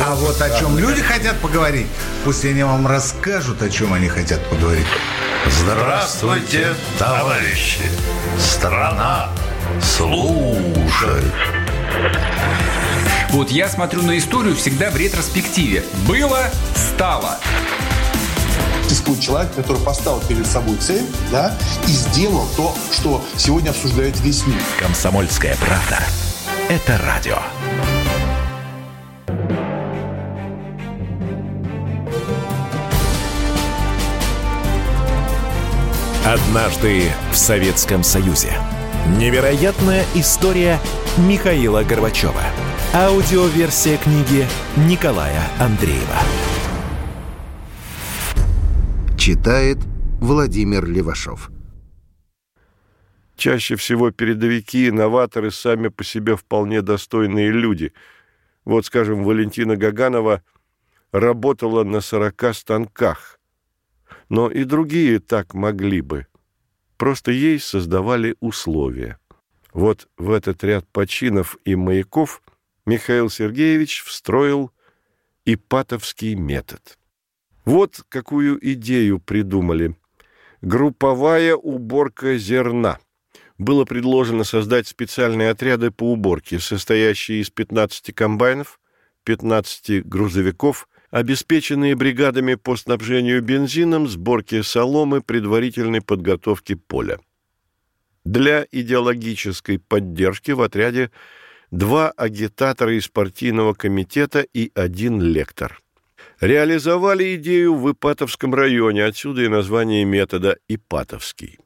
[0.00, 1.88] А вот о чем люди хотят поговорить,
[2.24, 4.86] пусть они вам расскажут, о чем они хотят поговорить.
[5.48, 6.68] Здравствуйте,
[6.98, 7.82] товарищи!
[8.38, 9.28] Страна
[9.82, 11.34] слушает!
[13.32, 15.84] Вот я смотрю на историю всегда в ретроспективе.
[16.06, 17.38] Было, стало.
[18.86, 21.56] Существует человек, который поставил перед собой цель, да,
[21.88, 24.58] и сделал то, что сегодня обсуждает весь мир.
[24.78, 25.98] Комсомольская правда.
[26.68, 27.38] Это радио.
[36.26, 38.52] Однажды в Советском Союзе.
[39.16, 40.78] Невероятная история
[41.16, 42.42] Михаила Горбачева.
[42.94, 46.18] Аудиоверсия книги Николая Андреева.
[49.18, 49.78] Читает
[50.20, 51.50] Владимир Левашов.
[53.34, 57.94] Чаще всего передовики и новаторы сами по себе вполне достойные люди.
[58.66, 60.42] Вот, скажем, Валентина Гаганова
[61.12, 63.40] работала на 40 станках.
[64.28, 66.26] Но и другие так могли бы.
[66.98, 69.18] Просто ей создавали условия.
[69.72, 72.42] Вот в этот ряд починов и маяков
[72.84, 74.72] Михаил Сергеевич встроил
[75.44, 76.98] ипатовский метод.
[77.64, 79.96] Вот какую идею придумали.
[80.62, 82.98] Групповая уборка зерна.
[83.56, 88.80] Было предложено создать специальные отряды по уборке, состоящие из 15 комбайнов,
[89.24, 97.20] 15 грузовиков, обеспеченные бригадами по снабжению бензином, сборке соломы, предварительной подготовке поля.
[98.24, 101.10] Для идеологической поддержки в отряде
[101.72, 105.80] два агитатора из партийного комитета и один лектор.
[106.38, 111.58] Реализовали идею в Ипатовском районе, отсюда и название метода «Ипатовский».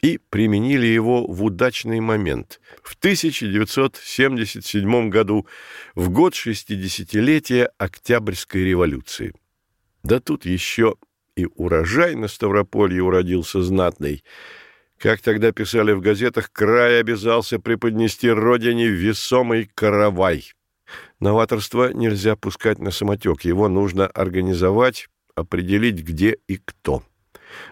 [0.00, 2.60] И применили его в удачный момент.
[2.82, 5.46] В 1977 году,
[5.94, 9.32] в год 60-летия Октябрьской революции.
[10.02, 10.96] Да тут еще
[11.34, 14.22] и урожай на Ставрополье уродился знатный–
[14.98, 20.52] как тогда писали в газетах, край обязался преподнести родине весомый каравай.
[21.20, 27.02] Новаторство нельзя пускать на самотек, его нужно организовать, определить, где и кто.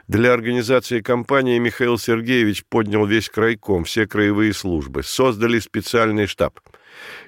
[0.09, 6.61] Для организации кампании Михаил Сергеевич поднял весь крайком, все краевые службы, создали специальный штаб.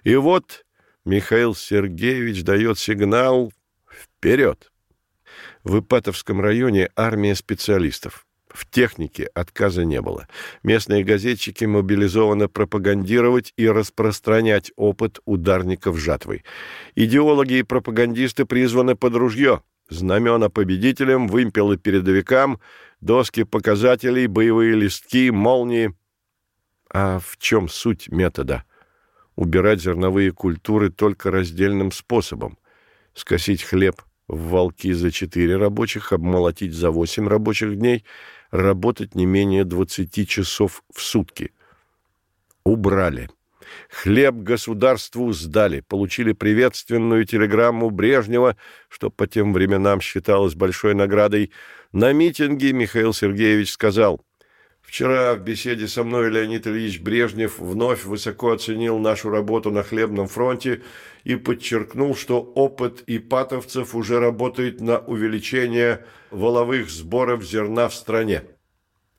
[0.05, 0.65] И вот
[1.05, 3.53] Михаил Сергеевич дает сигнал
[3.91, 4.71] «Вперед!».
[5.65, 8.26] В Ипатовском районе армия специалистов.
[8.57, 10.29] В технике отказа не было.
[10.63, 16.43] Местные газетчики мобилизованы пропагандировать и распространять опыт ударников жатвой.
[16.95, 19.61] Идеологи и пропагандисты призваны под ружье.
[19.91, 22.59] Знамена победителям, вымпелы передовикам,
[23.03, 25.95] доски показателей, боевые листки, молнии.
[26.91, 28.65] А в чем суть метода?
[29.35, 32.57] Убирать зерновые культуры только раздельным способом.
[33.13, 38.03] Скосить хлеб в волки за четыре рабочих, обмолотить за восемь рабочих дней—
[38.51, 41.53] работать не менее 20 часов в сутки.
[42.65, 43.29] Убрали.
[43.91, 48.57] Хлеб государству сдали, получили приветственную телеграмму Брежнева,
[48.89, 51.53] что по тем временам считалось большой наградой.
[51.93, 54.25] На митинге Михаил Сергеевич сказал,
[54.87, 60.29] «Вчера в беседе со мной Леонид Ильич Брежнев вновь высоко оценил нашу работу на хлебном
[60.29, 60.83] фронте
[61.25, 68.45] и подчеркнул, что опыт ипатовцев уже работает на увеличение воловых сборов зерна в стране.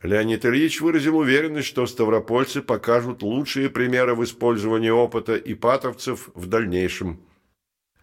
[0.01, 7.19] Леонид Ильич выразил уверенность, что ставропольцы покажут лучшие примеры в использовании опыта ипатовцев в дальнейшем.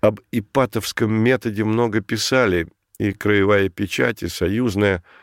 [0.02, 5.02] Об ипатовском методе много писали, и краевая печать, и союзная–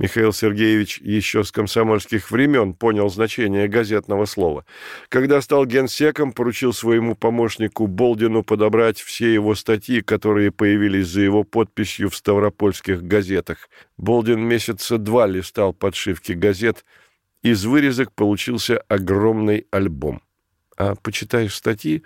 [0.00, 4.64] Михаил Сергеевич еще с комсомольских времен понял значение газетного слова.
[5.10, 11.44] Когда стал генсеком, поручил своему помощнику Болдину подобрать все его статьи, которые появились за его
[11.44, 13.68] подписью в ставропольских газетах.
[13.98, 16.86] Болдин месяца два листал подшивки газет.
[17.42, 20.22] Из вырезок получился огромный альбом.
[20.78, 22.04] А почитаешь статьи,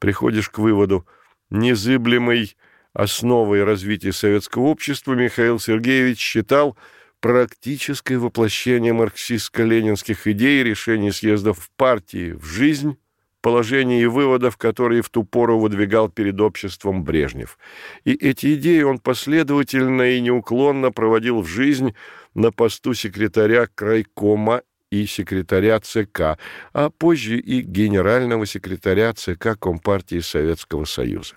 [0.00, 1.06] приходишь к выводу,
[1.50, 2.56] незыблемой
[2.94, 6.76] основой развития советского общества Михаил Сергеевич считал–
[7.20, 12.96] практическое воплощение марксистско-ленинских идей, решений съездов партии в жизнь,
[13.40, 17.58] положений и выводов, которые в ту пору выдвигал перед обществом Брежнев.
[18.04, 21.94] И эти идеи он последовательно и неуклонно проводил в жизнь
[22.34, 26.38] на посту секретаря крайкома и секретаря ЦК,
[26.72, 31.36] а позже и генерального секретаря ЦК Компартии Советского Союза.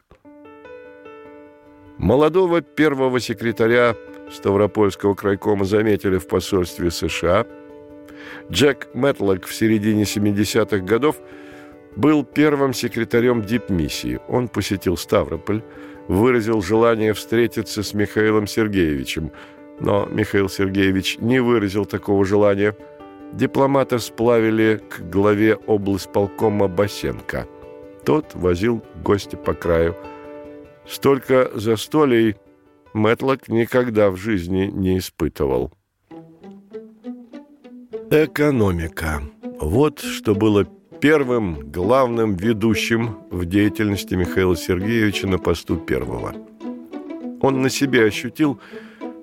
[1.97, 3.95] Молодого первого секретаря
[4.31, 7.45] Ставропольского крайкома заметили в посольстве США.
[8.51, 11.17] Джек Мэтлок в середине 70-х годов
[11.95, 14.19] был первым секретарем дипмиссии.
[14.27, 15.63] Он посетил Ставрополь,
[16.07, 19.31] выразил желание встретиться с Михаилом Сергеевичем,
[19.79, 22.75] но Михаил Сергеевич не выразил такого желания.
[23.33, 27.47] Дипломата сплавили к главе облсполкома Басенко.
[28.03, 29.95] Тот возил гостя по краю.
[30.87, 32.35] Столько застолий
[32.93, 35.71] Мэтлок никогда в жизни не испытывал.
[38.11, 39.21] Экономика.
[39.59, 40.65] Вот что было
[40.99, 46.33] первым главным ведущим в деятельности Михаила Сергеевича на посту первого.
[47.41, 48.59] Он на себе ощутил,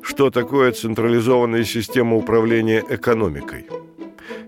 [0.03, 3.67] что такое централизованная система управления экономикой–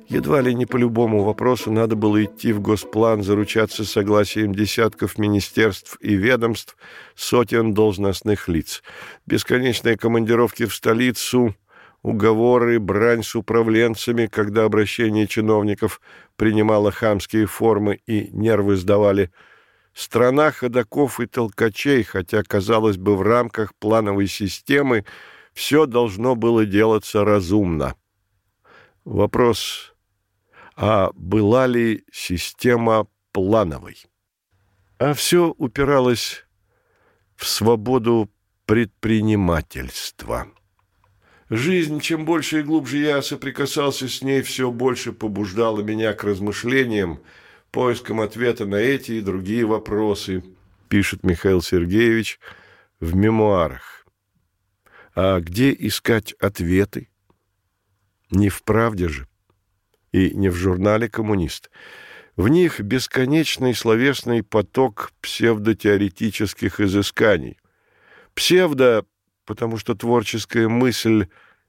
[0.09, 5.99] Едва ли не по любому вопросу надо было идти в госплан, заручаться согласием десятков министерств
[6.01, 6.79] и ведомств,
[7.15, 8.83] сотен должностных лиц.
[9.27, 11.55] Бесконечные командировки в столицу,
[12.03, 16.01] уговоры, брань с управленцами, когда обращение чиновников
[16.37, 19.31] принимало хамские формы и нервы сдавали.
[19.93, 25.05] Страна ходаков и толкачей, хотя, казалось бы, в рамках плановой системы
[25.53, 27.95] все должно было делаться разумно.
[29.05, 29.95] Вопрос
[30.81, 34.07] а была ли система плановой.
[34.99, 36.47] А все упиралось
[37.35, 38.31] в свободу
[38.64, 40.47] предпринимательства.
[41.51, 47.20] Жизнь, чем больше и глубже я соприкасался с ней, все больше побуждала меня к размышлениям,
[47.72, 50.45] поискам ответа на эти и другие вопросы,
[50.89, 52.39] пишет Михаил Сергеевич
[53.01, 54.07] в мемуарах.
[55.16, 57.09] А где искать ответы?
[58.31, 59.26] Не в правде же
[60.19, 61.71] и не в журнале «Коммунист».
[62.37, 67.59] В них бесконечный словесный поток псевдотеоретических изысканий.
[68.35, 69.05] Псевдо,
[69.45, 71.27] потому что творческая мысль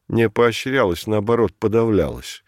[0.07, 2.43] не поощрялась, наоборот, подавлялась.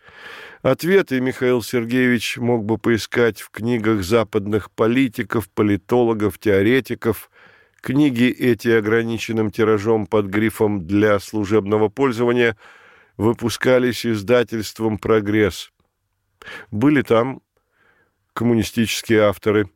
[0.62, 7.32] Ответы Михаил Сергеевич мог бы поискать в книгах западных политиков, политологов, теоретиков.
[7.82, 12.56] Книги эти ограниченным тиражом под грифом «для служебного пользования»
[13.18, 15.72] выпускались издательством «Прогресс».
[16.72, 17.42] Были там
[18.34, 19.70] коммунистические авторы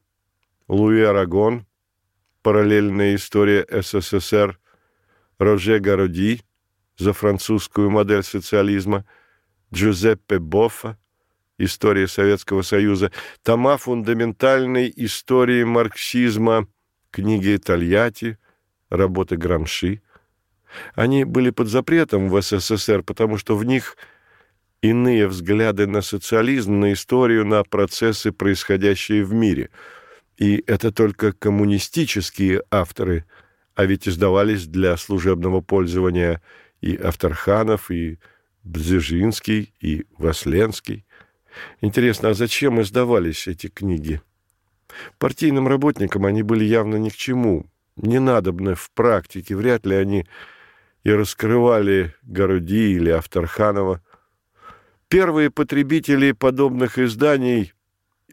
[0.67, 1.65] Луи Арагон,
[2.41, 4.59] параллельная история СССР,
[5.37, 6.41] Роже Гароди
[6.97, 9.05] за французскую модель социализма,
[9.73, 10.97] Джузеппе Боффа,
[11.57, 13.11] история Советского Союза,
[13.43, 16.67] тома фундаментальной истории марксизма,
[17.11, 18.37] книги Тольятти,
[18.89, 20.01] работы Грамши.
[20.93, 23.97] Они были под запретом в СССР, потому что в них–
[24.81, 29.69] иные взгляды на социализм, на историю, на процессы, происходящие в мире.
[30.37, 33.25] И это только коммунистические авторы,
[33.73, 36.41] а ведь издавались для служебного пользования
[36.81, 38.19] и Авторханов, и
[38.63, 41.05] Бзежинский, и Васленский.
[41.81, 44.21] Интересно, а зачем издавались эти книги?
[45.17, 50.25] Партийным работникам они были явно ни к чему, не надобны в практике, вряд ли они
[51.03, 54.01] и раскрывали Городи или Авторханова–
[55.07, 57.73] Первые потребители подобных изданий–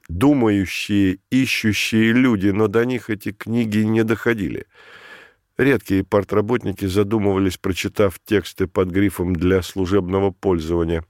[0.08, 4.66] думающие, ищущие люди, но до них эти книги не доходили.
[5.58, 11.04] Редкие партработники задумывались, прочитав тексты под грифом «для служебного пользования».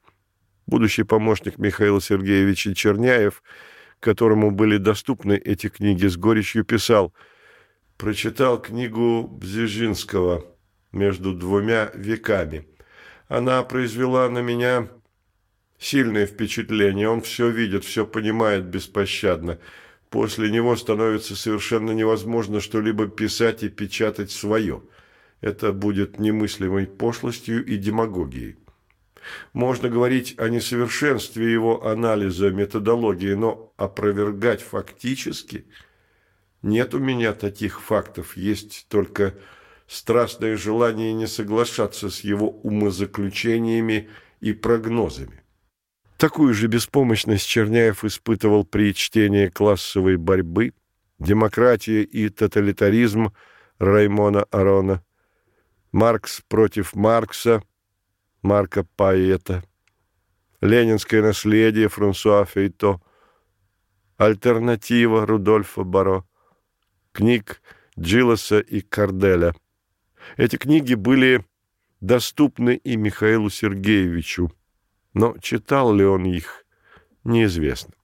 [0.67, 3.43] Будущий помощник Михаила Сергеевича Черняев,
[4.01, 7.15] которому были доступны эти книги, с горечью писал
[7.97, 10.45] «Прочитал книгу Бзежинского
[10.91, 12.67] «Между двумя веками».
[13.29, 14.89] Она произвела на меня
[15.83, 17.09] сильное впечатление.
[17.09, 19.59] Он все видит, все понимает беспощадно.
[20.11, 24.83] После него становится совершенно невозможно что-либо писать и печатать свое.
[25.41, 28.57] Это будет немыслимой пошлостью и демагогией.
[29.53, 35.67] Можно говорить о несовершенстве его анализа методологии, но опровергать фактически
[36.63, 39.35] нет у меня таких фактов, есть только
[39.89, 44.09] страстное желание не соглашаться с его умозаключениями
[44.41, 45.42] и прогнозами.
[46.23, 50.73] Такую же беспомощность Черняев испытывал при чтении классовой борьбы,
[51.19, 53.33] демократия и тоталитаризм
[53.81, 55.05] Раймона Арона,
[55.91, 57.61] Маркс против Маркса,
[58.41, 59.65] Марка Паэта,
[60.61, 63.01] Ленинское наследие Франсуа Фейто,
[64.17, 66.25] Альтернатива Рудольфа Баро,
[67.11, 67.61] книг
[67.99, 69.57] Джилоса и Карделя–
[70.37, 71.45] эти книги были
[72.01, 74.53] доступны и Михаилу Сергеевичу,
[75.15, 76.65] но читал ли он их,
[77.25, 77.95] неизвестно.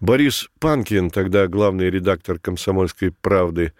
[0.00, 3.72] Борис Панкин, тогда главный редактор «Комсомольской правды»,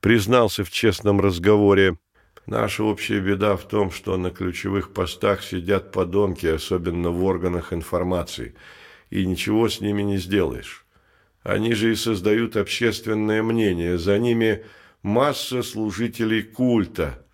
[0.00, 1.98] признался в честном разговоре,
[2.46, 8.54] «Наша общая беда в том, что на ключевых постах сидят подонки, особенно в органах информации,
[9.10, 10.86] и ничего с ними не сделаешь.
[11.42, 14.64] Они же и создают общественное мнение, за ними–
[15.02, 17.24] масса служителей культа.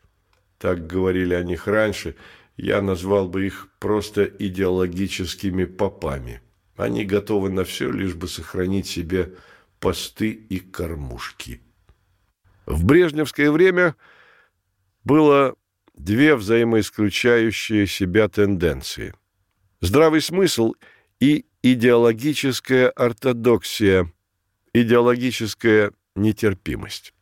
[0.59, 2.17] Так говорили о них раньше,
[2.57, 6.41] я назвал бы их просто идеологическими попами.
[6.77, 9.35] Они готовы на все, лишь бы сохранить себе
[9.81, 11.61] посты и кормушки.
[12.67, 13.97] В брежневское время
[15.05, 15.55] было
[15.95, 19.15] две взаимоисключающие себя тенденции.
[19.81, 20.75] Здравый смысл
[21.21, 24.11] и идеологическая ортодоксия,
[24.73, 27.13] идеологическая нетерпимость.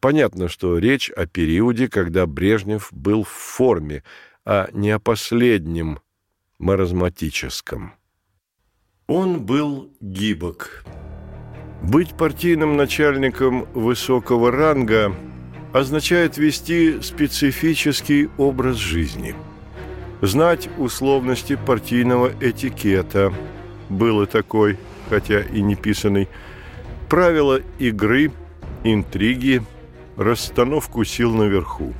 [0.00, 4.04] Понятно, что речь о периоде, когда Брежнев был в форме,
[4.44, 6.00] а не о последнем
[6.58, 7.94] маразматическом.
[9.06, 10.84] Он был гибок.
[11.82, 15.14] Быть партийным начальником высокого ранга
[15.72, 19.34] означает вести специфический образ жизни.
[20.22, 23.34] Знать условности партийного этикета,
[23.90, 24.78] было такой,
[25.10, 26.28] хотя и не писанный,
[27.10, 28.32] правила игры,
[28.84, 29.62] интриги,
[30.16, 31.92] расстановку сил наверху.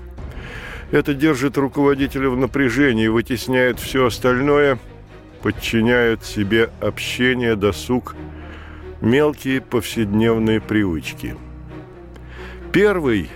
[0.90, 4.78] Это держит руководителя в напряжении, вытесняет все остальное,
[5.42, 8.14] подчиняет себе общение, досуг,
[9.00, 11.36] мелкие повседневные привычки.
[12.72, 13.28] Первый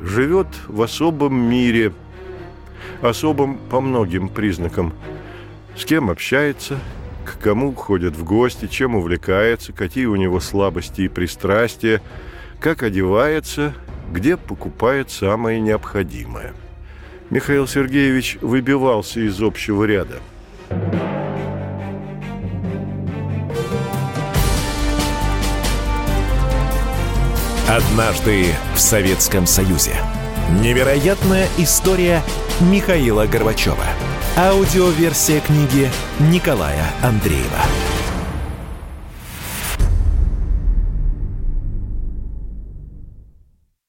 [0.00, 1.92] живет в особом мире,
[3.00, 4.92] особом по многим признакам.
[5.76, 6.78] С кем общается,
[7.24, 12.00] к кому ходит в гости, чем увлекается, какие у него слабости и пристрастия,
[12.60, 13.74] как одевается–
[14.10, 16.54] где покупает самое необходимое.
[17.34, 20.20] Михаил Сергеевич выбивался из общего ряда.
[27.68, 29.96] Однажды в Советском Союзе.
[30.62, 32.22] Невероятная история
[32.60, 33.84] Михаила Горбачева.
[34.36, 37.64] Аудиоверсия книги Николая Андреева.